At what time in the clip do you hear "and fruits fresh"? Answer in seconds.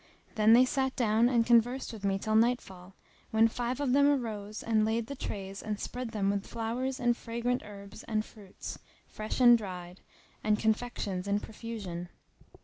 8.05-9.39